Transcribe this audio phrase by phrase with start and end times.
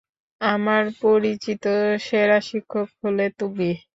[0.41, 1.63] আমার পরিচিত
[1.99, 3.69] সেরা শিক্ষক হলে তুমি।